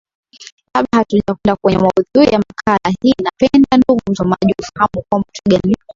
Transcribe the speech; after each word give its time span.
Kabla 0.73 0.99
hatujakwenda 0.99 1.55
kwenye 1.61 1.77
maudhui 1.77 2.33
ya 2.33 2.39
makala 2.39 2.95
hii 3.01 3.13
napenda 3.23 3.77
ndugu 3.77 4.01
msomaji 4.11 4.53
ufahamu 4.61 5.05
kwamba 5.09 5.27
twiga 5.33 5.59
ni 5.67 5.75